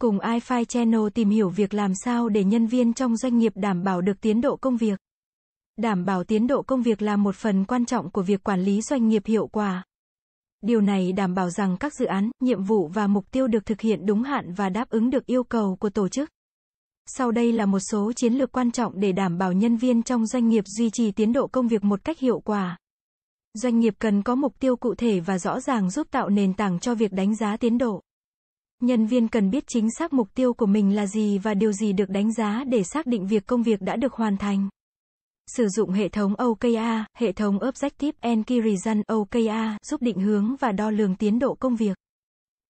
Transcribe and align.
Cùng 0.00 0.18
iFi 0.18 0.64
Channel 0.64 1.00
tìm 1.14 1.30
hiểu 1.30 1.48
việc 1.48 1.74
làm 1.74 1.92
sao 2.04 2.28
để 2.28 2.44
nhân 2.44 2.66
viên 2.66 2.92
trong 2.92 3.16
doanh 3.16 3.38
nghiệp 3.38 3.52
đảm 3.54 3.82
bảo 3.82 4.00
được 4.00 4.20
tiến 4.20 4.40
độ 4.40 4.56
công 4.56 4.76
việc. 4.76 5.00
Đảm 5.76 6.04
bảo 6.04 6.24
tiến 6.24 6.46
độ 6.46 6.62
công 6.62 6.82
việc 6.82 7.02
là 7.02 7.16
một 7.16 7.34
phần 7.34 7.64
quan 7.64 7.86
trọng 7.86 8.10
của 8.10 8.22
việc 8.22 8.44
quản 8.44 8.60
lý 8.60 8.80
doanh 8.80 9.08
nghiệp 9.08 9.22
hiệu 9.26 9.46
quả. 9.46 9.84
Điều 10.60 10.80
này 10.80 11.12
đảm 11.12 11.34
bảo 11.34 11.50
rằng 11.50 11.76
các 11.80 11.94
dự 11.94 12.04
án, 12.04 12.30
nhiệm 12.40 12.64
vụ 12.64 12.88
và 12.88 13.06
mục 13.06 13.30
tiêu 13.30 13.46
được 13.46 13.66
thực 13.66 13.80
hiện 13.80 14.06
đúng 14.06 14.22
hạn 14.22 14.52
và 14.52 14.68
đáp 14.68 14.90
ứng 14.90 15.10
được 15.10 15.26
yêu 15.26 15.44
cầu 15.44 15.76
của 15.76 15.90
tổ 15.90 16.08
chức. 16.08 16.30
Sau 17.06 17.30
đây 17.30 17.52
là 17.52 17.66
một 17.66 17.80
số 17.80 18.12
chiến 18.12 18.34
lược 18.34 18.52
quan 18.52 18.70
trọng 18.70 19.00
để 19.00 19.12
đảm 19.12 19.38
bảo 19.38 19.52
nhân 19.52 19.76
viên 19.76 20.02
trong 20.02 20.26
doanh 20.26 20.48
nghiệp 20.48 20.64
duy 20.66 20.90
trì 20.90 21.10
tiến 21.10 21.32
độ 21.32 21.46
công 21.46 21.68
việc 21.68 21.84
một 21.84 22.04
cách 22.04 22.18
hiệu 22.18 22.40
quả. 22.40 22.78
Doanh 23.54 23.78
nghiệp 23.78 23.94
cần 23.98 24.22
có 24.22 24.34
mục 24.34 24.60
tiêu 24.60 24.76
cụ 24.76 24.94
thể 24.94 25.20
và 25.20 25.38
rõ 25.38 25.60
ràng 25.60 25.90
giúp 25.90 26.06
tạo 26.10 26.28
nền 26.28 26.54
tảng 26.54 26.80
cho 26.80 26.94
việc 26.94 27.12
đánh 27.12 27.36
giá 27.36 27.56
tiến 27.56 27.78
độ. 27.78 28.02
Nhân 28.80 29.06
viên 29.06 29.28
cần 29.28 29.50
biết 29.50 29.64
chính 29.66 29.88
xác 29.98 30.12
mục 30.12 30.28
tiêu 30.34 30.54
của 30.54 30.66
mình 30.66 30.96
là 30.96 31.06
gì 31.06 31.38
và 31.38 31.54
điều 31.54 31.72
gì 31.72 31.92
được 31.92 32.08
đánh 32.08 32.32
giá 32.32 32.64
để 32.66 32.82
xác 32.82 33.06
định 33.06 33.26
việc 33.26 33.46
công 33.46 33.62
việc 33.62 33.80
đã 33.80 33.96
được 33.96 34.12
hoàn 34.12 34.36
thành. 34.36 34.68
Sử 35.56 35.68
dụng 35.68 35.90
hệ 35.90 36.08
thống 36.08 36.34
OKR, 36.34 36.76
hệ 37.18 37.32
thống 37.32 37.58
Objective 37.58 38.12
and 38.20 38.46
Key 38.46 38.60
Result 38.62 39.06
OKR 39.06 39.76
giúp 39.82 40.02
định 40.02 40.20
hướng 40.20 40.56
và 40.60 40.72
đo 40.72 40.90
lường 40.90 41.16
tiến 41.16 41.38
độ 41.38 41.54
công 41.54 41.76
việc. 41.76 41.96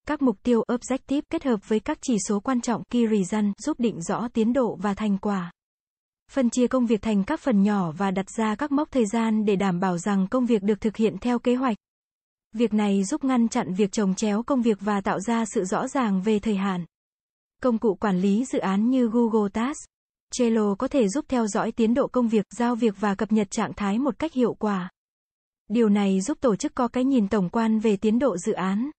Các 0.07 0.23
mục 0.23 0.37
tiêu 0.43 0.63
Objective 0.69 1.23
kết 1.31 1.45
hợp 1.45 1.69
với 1.69 1.81
các 1.81 1.99
chỉ 2.03 2.17
số 2.29 2.41
quan 2.41 2.61
trọng 2.61 2.83
Key 2.91 3.07
Result 3.09 3.45
giúp 3.59 3.81
định 3.81 4.03
rõ 4.03 4.29
tiến 4.33 4.53
độ 4.53 4.79
và 4.83 4.95
thành 4.95 5.19
quả. 5.19 5.53
Phân 6.33 6.51
chia 6.51 6.67
công 6.67 6.87
việc 6.87 7.03
thành 7.03 7.25
các 7.25 7.41
phần 7.41 7.63
nhỏ 7.63 7.93
và 7.93 8.11
đặt 8.11 8.31
ra 8.31 8.55
các 8.55 8.73
mốc 8.73 8.91
thời 8.91 9.07
gian 9.07 9.45
để 9.45 9.57
đảm 9.57 9.81
bảo 9.81 9.99
rằng 9.99 10.27
công 10.31 10.47
việc 10.47 10.63
được 10.63 10.81
thực 10.81 10.97
hiện 10.97 11.19
theo 11.21 11.39
kế 11.39 11.55
hoạch. 11.55 11.77
Việc 12.53 12.75
này 12.75 13.05
giúp 13.05 13.25
ngăn 13.25 13.49
chặn 13.49 13.75
việc 13.75 13.93
trồng 13.93 14.15
chéo 14.15 14.43
công 14.43 14.63
việc 14.63 14.79
và 14.81 15.01
tạo 15.01 15.21
ra 15.21 15.45
sự 15.45 15.65
rõ 15.65 15.89
ràng 15.89 16.23
về 16.23 16.39
thời 16.39 16.57
hạn. 16.57 16.85
Công 17.63 17.79
cụ 17.79 17.95
quản 17.95 18.19
lý 18.21 18.45
dự 18.45 18.59
án 18.59 18.91
như 18.91 19.09
Google 19.09 19.49
Task, 19.53 19.79
Trello 20.33 20.75
có 20.75 20.89
thể 20.89 21.09
giúp 21.09 21.25
theo 21.29 21.47
dõi 21.47 21.73
tiến 21.73 21.95
độ 21.95 22.07
công 22.07 22.29
việc, 22.29 22.47
giao 22.59 22.75
việc 22.75 22.95
và 23.01 23.15
cập 23.15 23.33
nhật 23.33 23.51
trạng 23.51 23.73
thái 23.77 23.99
một 23.99 24.19
cách 24.19 24.33
hiệu 24.33 24.55
quả. 24.55 24.91
Điều 25.69 25.89
này 25.89 26.21
giúp 26.21 26.39
tổ 26.41 26.57
chức 26.57 26.75
có 26.75 26.89
cái 26.89 27.05
nhìn 27.05 27.29
tổng 27.29 27.49
quan 27.49 27.79
về 27.79 27.97
tiến 27.97 28.19
độ 28.19 28.37
dự 28.37 28.53
án. 28.53 28.91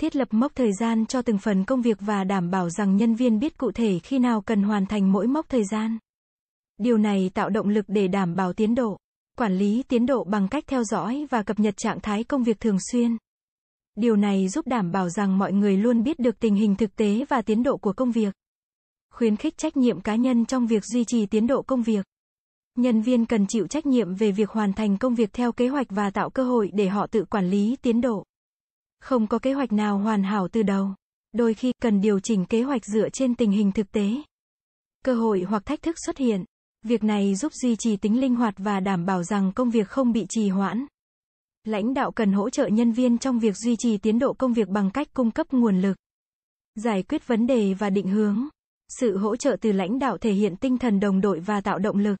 Thiết 0.00 0.16
lập 0.16 0.28
mốc 0.30 0.52
thời 0.54 0.72
gian 0.72 1.06
cho 1.06 1.22
từng 1.22 1.38
phần 1.38 1.64
công 1.64 1.82
việc 1.82 1.98
và 2.00 2.24
đảm 2.24 2.50
bảo 2.50 2.70
rằng 2.70 2.96
nhân 2.96 3.14
viên 3.14 3.38
biết 3.38 3.58
cụ 3.58 3.72
thể 3.72 3.98
khi 3.98 4.18
nào 4.18 4.40
cần 4.40 4.62
hoàn 4.62 4.86
thành 4.86 5.12
mỗi 5.12 5.26
mốc 5.26 5.48
thời 5.48 5.64
gian. 5.64 5.98
Điều 6.78 6.98
này 6.98 7.30
tạo 7.34 7.50
động 7.50 7.68
lực 7.68 7.84
để 7.88 8.08
đảm 8.08 8.34
bảo 8.34 8.52
tiến 8.52 8.74
độ. 8.74 8.98
Quản 9.38 9.58
lý 9.58 9.82
tiến 9.88 10.06
độ 10.06 10.24
bằng 10.24 10.48
cách 10.48 10.64
theo 10.66 10.84
dõi 10.84 11.26
và 11.30 11.42
cập 11.42 11.60
nhật 11.60 11.74
trạng 11.76 12.00
thái 12.00 12.24
công 12.24 12.42
việc 12.42 12.60
thường 12.60 12.78
xuyên. 12.92 13.16
Điều 13.94 14.16
này 14.16 14.48
giúp 14.48 14.66
đảm 14.66 14.92
bảo 14.92 15.08
rằng 15.08 15.38
mọi 15.38 15.52
người 15.52 15.76
luôn 15.76 16.02
biết 16.02 16.18
được 16.18 16.38
tình 16.40 16.54
hình 16.54 16.76
thực 16.76 16.96
tế 16.96 17.24
và 17.28 17.42
tiến 17.42 17.62
độ 17.62 17.76
của 17.76 17.92
công 17.92 18.12
việc. 18.12 18.34
Khuyến 19.14 19.36
khích 19.36 19.56
trách 19.56 19.76
nhiệm 19.76 20.00
cá 20.00 20.16
nhân 20.16 20.46
trong 20.46 20.66
việc 20.66 20.84
duy 20.84 21.04
trì 21.04 21.26
tiến 21.26 21.46
độ 21.46 21.62
công 21.62 21.82
việc. 21.82 22.06
Nhân 22.78 23.02
viên 23.02 23.26
cần 23.26 23.46
chịu 23.46 23.66
trách 23.66 23.86
nhiệm 23.86 24.14
về 24.14 24.32
việc 24.32 24.50
hoàn 24.50 24.72
thành 24.72 24.98
công 24.98 25.14
việc 25.14 25.32
theo 25.32 25.52
kế 25.52 25.68
hoạch 25.68 25.86
và 25.90 26.10
tạo 26.10 26.30
cơ 26.30 26.44
hội 26.44 26.70
để 26.74 26.88
họ 26.88 27.06
tự 27.06 27.24
quản 27.24 27.50
lý 27.50 27.76
tiến 27.82 28.00
độ. 28.00 28.24
Không 29.00 29.26
có 29.26 29.38
kế 29.38 29.52
hoạch 29.52 29.72
nào 29.72 29.98
hoàn 29.98 30.22
hảo 30.22 30.48
từ 30.48 30.62
đầu. 30.62 30.94
Đôi 31.32 31.54
khi 31.54 31.72
cần 31.82 32.00
điều 32.00 32.20
chỉnh 32.20 32.44
kế 32.46 32.62
hoạch 32.62 32.84
dựa 32.84 33.08
trên 33.08 33.34
tình 33.34 33.50
hình 33.50 33.72
thực 33.72 33.92
tế. 33.92 34.10
Cơ 35.04 35.14
hội 35.14 35.42
hoặc 35.48 35.66
thách 35.66 35.82
thức 35.82 35.96
xuất 36.06 36.18
hiện. 36.18 36.44
Việc 36.82 37.04
này 37.04 37.34
giúp 37.34 37.52
duy 37.52 37.76
trì 37.76 37.96
tính 37.96 38.20
linh 38.20 38.34
hoạt 38.34 38.54
và 38.58 38.80
đảm 38.80 39.06
bảo 39.06 39.22
rằng 39.22 39.52
công 39.52 39.70
việc 39.70 39.88
không 39.88 40.12
bị 40.12 40.26
trì 40.28 40.48
hoãn. 40.48 40.86
Lãnh 41.64 41.94
đạo 41.94 42.12
cần 42.12 42.32
hỗ 42.32 42.50
trợ 42.50 42.66
nhân 42.66 42.92
viên 42.92 43.18
trong 43.18 43.38
việc 43.38 43.56
duy 43.56 43.76
trì 43.78 43.98
tiến 43.98 44.18
độ 44.18 44.32
công 44.32 44.52
việc 44.52 44.68
bằng 44.68 44.90
cách 44.90 45.08
cung 45.14 45.30
cấp 45.30 45.46
nguồn 45.52 45.80
lực, 45.80 45.96
giải 46.74 47.02
quyết 47.02 47.26
vấn 47.26 47.46
đề 47.46 47.74
và 47.74 47.90
định 47.90 48.08
hướng. 48.08 48.48
Sự 48.88 49.18
hỗ 49.18 49.36
trợ 49.36 49.56
từ 49.60 49.72
lãnh 49.72 49.98
đạo 49.98 50.18
thể 50.18 50.32
hiện 50.32 50.56
tinh 50.56 50.78
thần 50.78 51.00
đồng 51.00 51.20
đội 51.20 51.40
và 51.40 51.60
tạo 51.60 51.78
động 51.78 51.98
lực. 51.98 52.16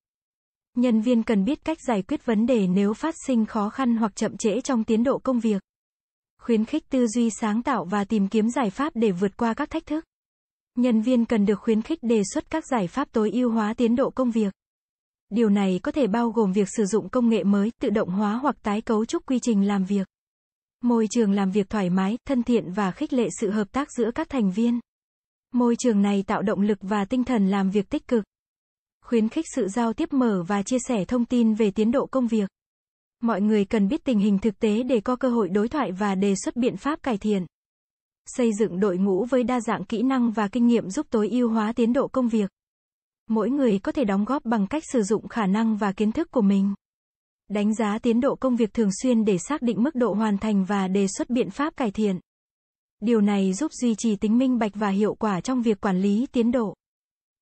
Nhân 0.76 1.00
viên 1.00 1.22
cần 1.22 1.44
biết 1.44 1.64
cách 1.64 1.78
giải 1.88 2.02
quyết 2.02 2.26
vấn 2.26 2.46
đề 2.46 2.66
nếu 2.66 2.94
phát 2.94 3.14
sinh 3.26 3.46
khó 3.46 3.70
khăn 3.70 3.96
hoặc 3.96 4.16
chậm 4.16 4.36
trễ 4.36 4.60
trong 4.60 4.84
tiến 4.84 5.04
độ 5.04 5.18
công 5.18 5.40
việc. 5.40 5.62
Khuyến 6.40 6.64
khích 6.64 6.88
tư 6.90 7.06
duy 7.06 7.30
sáng 7.30 7.62
tạo 7.62 7.84
và 7.84 8.04
tìm 8.04 8.28
kiếm 8.28 8.50
giải 8.50 8.70
pháp 8.70 8.92
để 8.96 9.12
vượt 9.12 9.36
qua 9.36 9.54
các 9.54 9.70
thách 9.70 9.86
thức. 9.86 10.04
Nhân 10.78 11.00
viên 11.00 11.24
cần 11.24 11.46
được 11.46 11.60
khuyến 11.60 11.82
khích 11.82 11.98
đề 12.02 12.22
xuất 12.34 12.50
các 12.50 12.66
giải 12.66 12.86
pháp 12.86 13.08
tối 13.12 13.30
ưu 13.30 13.50
hóa 13.50 13.74
tiến 13.74 13.96
độ 13.96 14.10
công 14.10 14.30
việc. 14.30 14.54
Điều 15.30 15.48
này 15.48 15.80
có 15.82 15.92
thể 15.92 16.06
bao 16.06 16.30
gồm 16.30 16.52
việc 16.52 16.68
sử 16.76 16.84
dụng 16.84 17.08
công 17.08 17.28
nghệ 17.28 17.44
mới, 17.44 17.70
tự 17.80 17.90
động 17.90 18.10
hóa 18.10 18.34
hoặc 18.34 18.56
tái 18.62 18.80
cấu 18.80 19.04
trúc 19.04 19.26
quy 19.26 19.38
trình 19.42 19.66
làm 19.66 19.84
việc. 19.84 20.08
Môi 20.82 21.06
trường 21.10 21.32
làm 21.32 21.50
việc 21.50 21.70
thoải 21.70 21.90
mái, 21.90 22.18
thân 22.24 22.42
thiện 22.42 22.72
và 22.72 22.90
khích 22.90 23.12
lệ 23.12 23.28
sự 23.40 23.50
hợp 23.50 23.72
tác 23.72 23.88
giữa 23.92 24.10
các 24.14 24.28
thành 24.28 24.50
viên. 24.50 24.80
Môi 25.52 25.76
trường 25.78 26.02
này 26.02 26.24
tạo 26.26 26.42
động 26.42 26.60
lực 26.60 26.78
và 26.80 27.04
tinh 27.04 27.24
thần 27.24 27.48
làm 27.48 27.70
việc 27.70 27.90
tích 27.90 28.08
cực. 28.08 28.24
Khuyến 29.04 29.28
khích 29.28 29.44
sự 29.54 29.68
giao 29.68 29.92
tiếp 29.92 30.12
mở 30.12 30.42
và 30.48 30.62
chia 30.62 30.78
sẻ 30.88 31.04
thông 31.04 31.24
tin 31.24 31.54
về 31.54 31.70
tiến 31.70 31.90
độ 31.90 32.06
công 32.06 32.26
việc. 32.26 32.50
Mọi 33.20 33.40
người 33.40 33.64
cần 33.64 33.88
biết 33.88 34.04
tình 34.04 34.18
hình 34.18 34.38
thực 34.38 34.58
tế 34.58 34.82
để 34.82 35.00
có 35.00 35.16
cơ 35.16 35.28
hội 35.28 35.48
đối 35.48 35.68
thoại 35.68 35.92
và 35.92 36.14
đề 36.14 36.34
xuất 36.44 36.56
biện 36.56 36.76
pháp 36.76 37.02
cải 37.02 37.18
thiện. 37.18 37.46
Xây 38.26 38.52
dựng 38.52 38.80
đội 38.80 38.98
ngũ 38.98 39.24
với 39.24 39.44
đa 39.44 39.60
dạng 39.60 39.84
kỹ 39.84 40.02
năng 40.02 40.30
và 40.30 40.48
kinh 40.48 40.66
nghiệm 40.66 40.90
giúp 40.90 41.06
tối 41.10 41.28
ưu 41.28 41.48
hóa 41.48 41.72
tiến 41.72 41.92
độ 41.92 42.08
công 42.08 42.28
việc. 42.28 42.50
Mỗi 43.28 43.50
người 43.50 43.78
có 43.78 43.92
thể 43.92 44.04
đóng 44.04 44.24
góp 44.24 44.44
bằng 44.44 44.66
cách 44.66 44.82
sử 44.92 45.02
dụng 45.02 45.28
khả 45.28 45.46
năng 45.46 45.76
và 45.76 45.92
kiến 45.92 46.12
thức 46.12 46.30
của 46.30 46.40
mình. 46.40 46.74
Đánh 47.48 47.74
giá 47.74 47.98
tiến 47.98 48.20
độ 48.20 48.34
công 48.34 48.56
việc 48.56 48.74
thường 48.74 48.90
xuyên 49.02 49.24
để 49.24 49.38
xác 49.38 49.62
định 49.62 49.82
mức 49.82 49.94
độ 49.94 50.14
hoàn 50.14 50.38
thành 50.38 50.64
và 50.64 50.88
đề 50.88 51.06
xuất 51.08 51.30
biện 51.30 51.50
pháp 51.50 51.76
cải 51.76 51.90
thiện. 51.90 52.20
Điều 53.00 53.20
này 53.20 53.52
giúp 53.52 53.72
duy 53.72 53.94
trì 53.94 54.16
tính 54.16 54.38
minh 54.38 54.58
bạch 54.58 54.72
và 54.74 54.88
hiệu 54.88 55.14
quả 55.14 55.40
trong 55.40 55.62
việc 55.62 55.80
quản 55.80 56.00
lý 56.00 56.26
tiến 56.32 56.50
độ. 56.50 56.74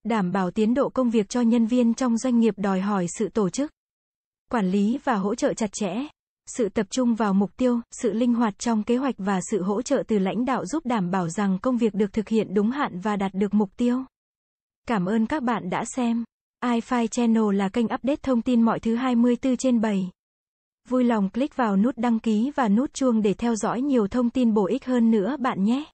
Đảm 0.04 0.32
bảo 0.32 0.50
tiến 0.50 0.74
độ 0.74 0.88
công 0.88 1.10
việc 1.10 1.28
cho 1.28 1.40
nhân 1.40 1.66
viên 1.66 1.94
trong 1.94 2.18
doanh 2.18 2.38
nghiệp 2.38 2.54
đòi 2.56 2.80
hỏi 2.80 3.06
sự 3.18 3.28
tổ 3.28 3.50
chức, 3.50 3.72
quản 4.50 4.70
lý 4.70 4.98
và 5.04 5.14
hỗ 5.14 5.34
trợ 5.34 5.54
chặt 5.54 5.72
chẽ. 5.72 5.94
Sự 6.56 6.68
tập 6.68 6.86
trung 6.90 7.14
vào 7.14 7.34
mục 7.34 7.56
tiêu, 7.56 7.80
sự 7.90 8.12
linh 8.12 8.34
hoạt 8.34 8.58
trong 8.58 8.82
kế 8.82 8.96
hoạch 8.96 9.14
và 9.18 9.40
sự 9.50 9.62
hỗ 9.62 9.82
trợ 9.82 10.02
từ 10.08 10.18
lãnh 10.18 10.44
đạo 10.44 10.66
giúp 10.66 10.86
đảm 10.86 11.10
bảo 11.10 11.28
rằng 11.28 11.58
công 11.62 11.76
việc 11.76 11.94
được 11.94 12.12
thực 12.12 12.28
hiện 12.28 12.54
đúng 12.54 12.70
hạn 12.70 13.00
và 13.00 13.16
đạt 13.16 13.34
được 13.34 13.54
mục 13.54 13.70
tiêu. 13.76 14.04
Cảm 14.88 15.06
ơn 15.06 15.26
các 15.26 15.42
bạn 15.42 15.70
đã 15.70 15.84
xem. 15.96 16.24
iFi 16.64 17.06
Channel 17.06 17.54
là 17.54 17.68
kênh 17.68 17.84
update 17.84 18.16
thông 18.22 18.42
tin 18.42 18.62
mọi 18.62 18.80
thứ 18.80 18.94
24 18.94 19.56
trên 19.56 19.80
7. 19.80 20.10
Vui 20.88 21.04
lòng 21.04 21.30
click 21.30 21.56
vào 21.56 21.76
nút 21.76 21.98
đăng 21.98 22.18
ký 22.18 22.50
và 22.56 22.68
nút 22.68 22.94
chuông 22.94 23.22
để 23.22 23.34
theo 23.34 23.54
dõi 23.54 23.80
nhiều 23.80 24.08
thông 24.08 24.30
tin 24.30 24.54
bổ 24.54 24.66
ích 24.66 24.84
hơn 24.84 25.10
nữa 25.10 25.36
bạn 25.40 25.64
nhé. 25.64 25.84